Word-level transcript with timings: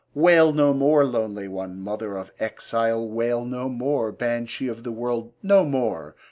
Wail 0.15 0.51
no 0.51 0.73
more, 0.73 1.05
lonely 1.05 1.47
one, 1.47 1.79
mother 1.79 2.17
of 2.17 2.31
exile 2.39 3.07
wail 3.07 3.45
no 3.45 3.69
more, 3.69 4.11
Banshee 4.11 4.67
of 4.67 4.81
the 4.81 4.91
world 4.91 5.31
no 5.43 5.63
more! 5.63 6.15